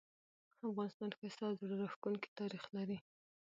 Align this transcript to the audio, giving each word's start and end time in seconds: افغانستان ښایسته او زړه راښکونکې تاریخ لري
افغانستان 0.69 1.09
ښایسته 1.17 1.43
او 1.47 1.53
زړه 1.59 1.73
راښکونکې 1.81 2.29
تاریخ 2.39 2.63
لري 2.75 2.97